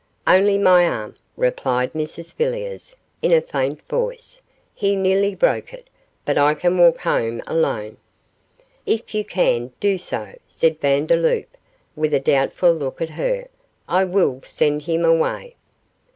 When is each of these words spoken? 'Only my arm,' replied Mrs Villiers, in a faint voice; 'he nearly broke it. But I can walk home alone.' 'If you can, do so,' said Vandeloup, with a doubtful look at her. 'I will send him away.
'Only 0.25 0.57
my 0.57 0.87
arm,' 0.87 1.13
replied 1.37 1.93
Mrs 1.93 2.33
Villiers, 2.33 2.95
in 3.21 3.31
a 3.31 3.39
faint 3.39 3.83
voice; 3.83 4.41
'he 4.73 4.95
nearly 4.95 5.35
broke 5.35 5.75
it. 5.75 5.91
But 6.25 6.39
I 6.39 6.55
can 6.55 6.79
walk 6.79 7.01
home 7.01 7.39
alone.' 7.45 7.97
'If 8.87 9.13
you 9.13 9.23
can, 9.23 9.73
do 9.79 9.99
so,' 9.99 10.33
said 10.47 10.79
Vandeloup, 10.81 11.55
with 11.95 12.15
a 12.15 12.19
doubtful 12.19 12.73
look 12.73 12.99
at 12.99 13.09
her. 13.11 13.47
'I 13.87 14.05
will 14.05 14.41
send 14.43 14.81
him 14.81 15.05
away. 15.05 15.53